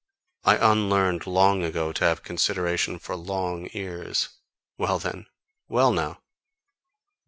I 0.45 0.57
unlearned 0.57 1.27
long 1.27 1.63
ago 1.63 1.93
to 1.93 2.03
have 2.03 2.23
consideration 2.23 2.97
for 2.97 3.15
long 3.15 3.69
ears. 3.73 4.29
Well 4.75 4.97
then! 4.97 5.27
Well 5.69 5.91
now! 5.93 6.23